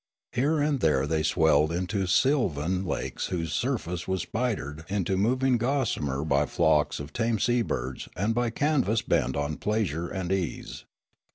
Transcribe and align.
Here 0.31 0.59
and 0.59 0.79
there 0.79 1.05
they 1.05 1.21
swelled 1.21 1.71
into 1.71 2.07
sylvan 2.07 2.87
lakes 2.87 3.27
whose 3.27 3.53
surface 3.53 4.07
was 4.07 4.23
spidered 4.25 4.83
into 4.89 5.15
moving 5.15 5.57
gossamer 5.59 6.25
by 6.25 6.47
flocks 6.47 6.99
of 6.99 7.13
tame 7.13 7.37
sea 7.37 7.61
birds 7.61 8.09
and 8.15 8.33
by 8.33 8.49
canvas 8.49 9.03
bent 9.03 9.37
on 9.37 9.57
pleas 9.57 9.91
ure 9.91 10.07
and 10.09 10.31
ease. 10.31 10.85